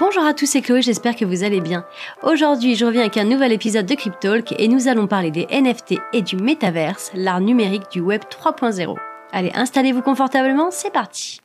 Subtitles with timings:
[0.00, 1.84] Bonjour à tous, c'est Chloé, j'espère que vous allez bien.
[2.22, 5.96] Aujourd'hui, je reviens avec un nouvel épisode de Cryptalk et nous allons parler des NFT
[6.14, 8.96] et du métaverse, l'art numérique du web 3.0.
[9.30, 11.42] Allez, installez-vous confortablement, c'est parti.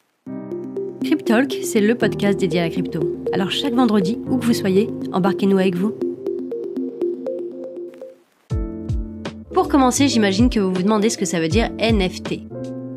[1.04, 3.02] Cryptalk, c'est le podcast dédié à la crypto.
[3.33, 5.94] Alors chaque vendredi, où que vous soyez, embarquez-nous avec vous.
[9.54, 12.40] Pour commencer, j'imagine que vous vous demandez ce que ça veut dire NFT.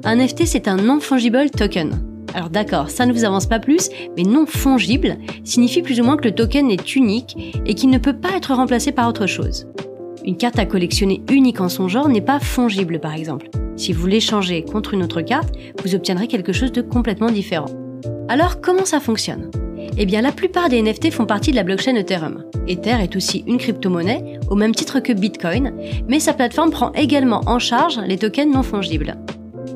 [0.05, 2.18] Un NFT, c'est un non-fungible token.
[2.39, 6.17] Alors d'accord, ça ne vous avance pas plus, mais non fongible signifie plus ou moins
[6.17, 9.67] que le token est unique et qu'il ne peut pas être remplacé par autre chose.
[10.25, 13.51] Une carte à collectionner unique en son genre n'est pas fongible par exemple.
[13.75, 17.71] Si vous l'échangez contre une autre carte, vous obtiendrez quelque chose de complètement différent.
[18.29, 19.51] Alors comment ça fonctionne?
[19.97, 22.45] Eh bien la plupart des NFT font partie de la blockchain Ethereum.
[22.69, 25.73] Ether est aussi une crypto-monnaie, au même titre que Bitcoin,
[26.07, 29.17] mais sa plateforme prend également en charge les tokens non fongibles.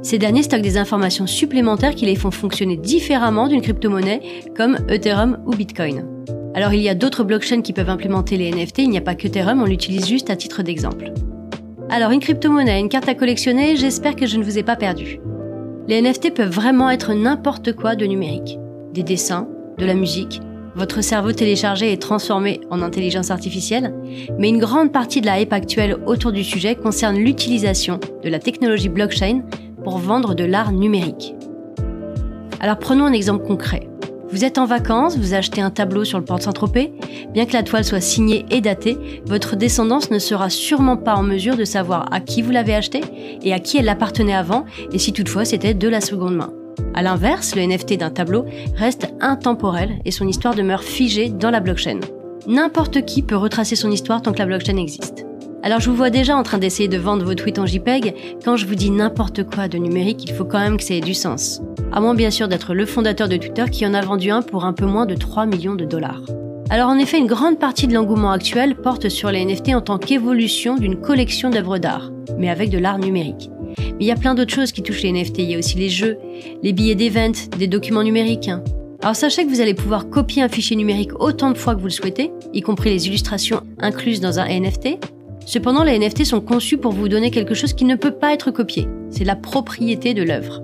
[0.02, 4.20] Ces derniers stockent des informations supplémentaires qui les font fonctionner différemment d'une crypto-monnaie
[4.56, 6.05] comme Ethereum ou Bitcoin.
[6.55, 9.15] Alors il y a d'autres blockchains qui peuvent implémenter les NFT, il n'y a pas
[9.15, 11.12] que Ethereum, on l'utilise juste à titre d'exemple.
[11.89, 15.20] Alors une crypto-monnaie, une carte à collectionner, j'espère que je ne vous ai pas perdu.
[15.86, 18.59] Les NFT peuvent vraiment être n'importe quoi de numérique.
[18.92, 20.41] Des dessins, de la musique,
[20.75, 23.94] votre cerveau téléchargé est transformé en intelligence artificielle,
[24.39, 28.39] mais une grande partie de la hype actuelle autour du sujet concerne l'utilisation de la
[28.39, 29.42] technologie blockchain
[29.83, 31.34] pour vendre de l'art numérique.
[32.61, 33.88] Alors prenons un exemple concret.
[34.33, 36.94] Vous êtes en vacances, vous achetez un tableau sur le port de Saint-Tropez.
[37.34, 41.22] Bien que la toile soit signée et datée, votre descendance ne sera sûrement pas en
[41.22, 43.03] mesure de savoir à qui vous l'avez acheté
[43.42, 46.50] et à qui elle appartenait avant et si toutefois c'était de la seconde main.
[46.94, 51.60] A l'inverse, le NFT d'un tableau reste intemporel et son histoire demeure figée dans la
[51.60, 52.00] blockchain.
[52.47, 55.27] N'importe qui peut retracer son histoire tant que la blockchain existe.
[55.65, 58.15] Alors je vous vois déjà en train d'essayer de vendre vos tweets en JPEG.
[58.45, 61.01] Quand je vous dis n'importe quoi de numérique, il faut quand même que ça ait
[61.01, 61.63] du sens.
[61.93, 64.65] À moins bien sûr d'être le fondateur de Twitter qui en a vendu un pour
[64.65, 66.23] un peu moins de 3 millions de dollars.
[66.69, 69.99] Alors en effet, une grande partie de l'engouement actuel porte sur les NFT en tant
[69.99, 73.49] qu'évolution d'une collection d'œuvres d'art, mais avec de l'art numérique.
[73.78, 75.39] Mais il y a plein d'autres choses qui touchent les NFT.
[75.41, 76.19] Il y a aussi les jeux,
[76.62, 78.51] les billets d'event, des documents numériques.
[79.03, 81.87] Alors sachez que vous allez pouvoir copier un fichier numérique autant de fois que vous
[81.87, 84.99] le souhaitez, y compris les illustrations incluses dans un NFT,
[85.47, 88.50] Cependant, les NFT sont conçus pour vous donner quelque chose qui ne peut pas être
[88.50, 88.88] copié.
[89.10, 90.62] C'est la propriété de l'œuvre.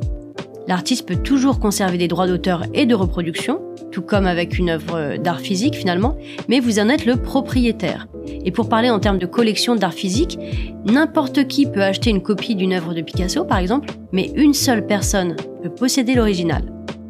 [0.69, 5.17] L'artiste peut toujours conserver des droits d'auteur et de reproduction, tout comme avec une œuvre
[5.17, 6.17] d'art physique finalement,
[6.47, 8.07] mais vous en êtes le propriétaire.
[8.45, 10.39] Et pour parler en termes de collection d'art physique,
[10.85, 14.87] n'importe qui peut acheter une copie d'une œuvre de Picasso par exemple, mais une seule
[14.87, 16.63] personne peut posséder l'original.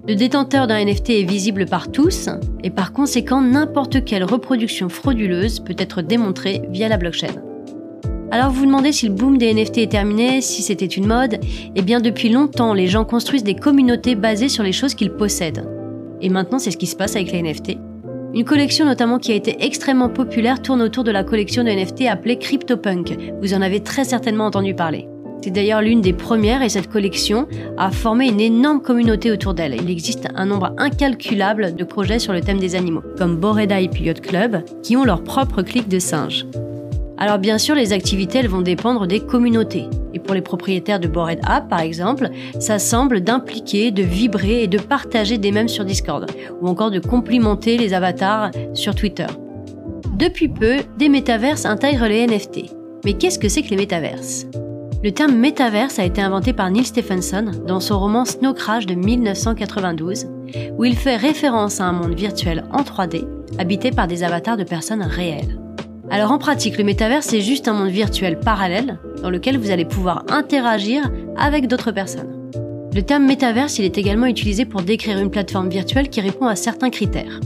[0.07, 2.29] Le détenteur d'un NFT est visible par tous
[2.63, 7.48] et par conséquent n'importe quelle reproduction frauduleuse peut être démontrée via la blockchain.
[8.31, 11.41] Alors vous vous demandez si le boom des NFT est terminé, si c'était une mode?
[11.75, 15.67] Eh bien depuis longtemps, les gens construisent des communautés basées sur les choses qu'ils possèdent.
[16.21, 17.79] Et maintenant c'est ce qui se passe avec les NFT.
[18.35, 22.03] Une collection notamment qui a été extrêmement populaire tourne autour de la collection de NFT
[22.03, 23.17] appelée CryptoPunk.
[23.41, 25.09] Vous en avez très certainement entendu parler.
[25.43, 27.47] C'est d'ailleurs l'une des premières et cette collection
[27.79, 29.77] a formé une énorme communauté autour d'elle.
[29.81, 33.99] Il existe un nombre incalculable de projets sur le thème des animaux, comme Bored Ape
[33.99, 36.45] Yacht Club, qui ont leur propre clique de singes.
[37.21, 39.87] Alors bien sûr, les activités elles vont dépendre des communautés.
[40.15, 42.31] Et pour les propriétaires de Bored App, par exemple,
[42.61, 46.31] ça semble d'impliquer, de vibrer et de partager des mèmes sur Discord,
[46.61, 49.27] ou encore de complimenter les avatars sur Twitter.
[50.17, 52.75] Depuis peu, des métaverses intègrent les NFT.
[53.05, 54.47] Mais qu'est-ce que c'est que les métaverses?
[55.03, 58.95] Le terme métaverse a été inventé par Neil Stephenson dans son roman Snow Crash de
[58.95, 60.27] 1992,
[60.77, 63.25] où il fait référence à un monde virtuel en 3D,
[63.59, 65.59] habité par des avatars de personnes réelles.
[66.11, 69.85] Alors en pratique, le métavers, c'est juste un monde virtuel parallèle dans lequel vous allez
[69.85, 72.51] pouvoir interagir avec d'autres personnes.
[72.95, 76.57] Le terme métaverse, il est également utilisé pour décrire une plateforme virtuelle qui répond à
[76.57, 77.41] certains critères.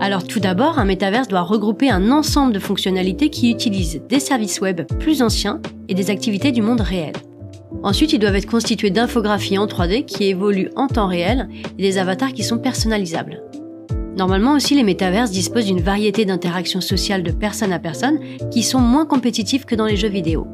[0.00, 4.60] Alors tout d'abord, un métaverse doit regrouper un ensemble de fonctionnalités qui utilisent des services
[4.60, 7.12] web plus anciens et des activités du monde réel.
[7.84, 11.98] Ensuite, ils doivent être constitués d'infographies en 3D qui évoluent en temps réel et des
[11.98, 13.40] avatars qui sont personnalisables.
[14.16, 18.20] Normalement aussi, les métaverses disposent d'une variété d'interactions sociales de personne à personne
[18.50, 20.46] qui sont moins compétitives que dans les jeux vidéo.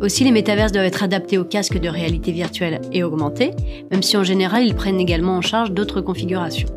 [0.00, 3.50] Aussi, les métaverses doivent être adaptés aux casques de réalité virtuelle et augmentée,
[3.90, 6.68] même si en général, ils prennent également en charge d'autres configurations.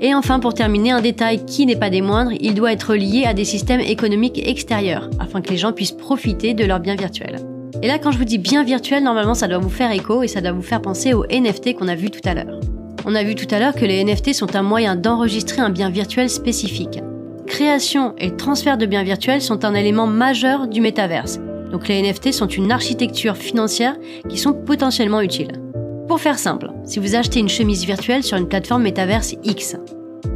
[0.00, 3.24] Et enfin, pour terminer, un détail qui n'est pas des moindres, il doit être lié
[3.24, 7.40] à des systèmes économiques extérieurs, afin que les gens puissent profiter de leurs biens virtuels.
[7.82, 10.28] Et là, quand je vous dis bien virtuel, normalement, ça doit vous faire écho et
[10.28, 12.60] ça doit vous faire penser aux NFT qu'on a vu tout à l'heure.
[13.10, 15.88] On a vu tout à l'heure que les NFT sont un moyen d'enregistrer un bien
[15.88, 17.00] virtuel spécifique.
[17.46, 21.40] Création et transfert de biens virtuels sont un élément majeur du métaverse.
[21.72, 23.96] Donc les NFT sont une architecture financière
[24.28, 25.52] qui sont potentiellement utiles.
[26.06, 29.78] Pour faire simple, si vous achetez une chemise virtuelle sur une plateforme métaverse X,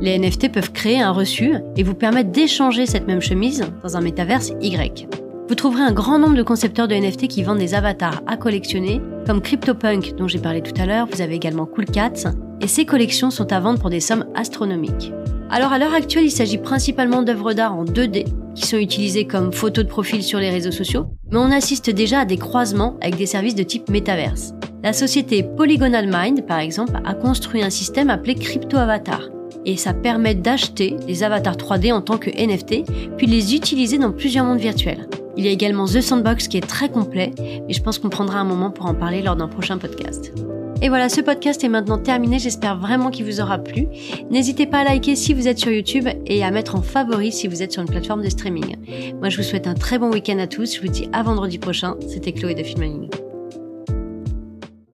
[0.00, 4.00] Les NFT peuvent créer un reçu et vous permettre d'échanger cette même chemise dans un
[4.00, 5.21] métaverse Y.
[5.49, 9.03] Vous trouverez un grand nombre de concepteurs de NFT qui vendent des avatars à collectionner,
[9.27, 12.31] comme CryptoPunk dont j'ai parlé tout à l'heure, vous avez également Cool Cats,
[12.61, 15.12] et ces collections sont à vendre pour des sommes astronomiques.
[15.50, 18.25] Alors à l'heure actuelle, il s'agit principalement d'œuvres d'art en 2D,
[18.55, 22.21] qui sont utilisées comme photos de profil sur les réseaux sociaux, mais on assiste déjà
[22.21, 24.55] à des croisements avec des services de type métaverse.
[24.85, 29.29] La société Polygonal Mind, par exemple, a construit un système appelé Crypto Avatar,
[29.67, 32.85] et ça permet d'acheter des avatars 3D en tant que NFT,
[33.17, 35.09] puis les utiliser dans plusieurs mondes virtuels.
[35.37, 38.38] Il y a également The Sandbox qui est très complet, mais je pense qu'on prendra
[38.38, 40.32] un moment pour en parler lors d'un prochain podcast.
[40.82, 43.87] Et voilà, ce podcast est maintenant terminé, j'espère vraiment qu'il vous aura plu.
[44.31, 47.46] N'hésitez pas à liker si vous êtes sur YouTube et à mettre en favori si
[47.46, 48.75] vous êtes sur une plateforme de streaming.
[49.20, 51.58] Moi je vous souhaite un très bon week-end à tous, je vous dis à vendredi
[51.58, 53.08] prochain, c'était Chloé de Filming.